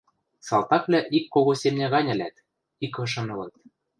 Салтаквлӓ 0.47 0.99
ик 1.17 1.25
кого 1.33 1.53
семня 1.61 1.87
гань 1.93 2.11
ӹлӓт, 2.13 2.35
икышын 2.85 3.27
ылыт. 3.35 3.53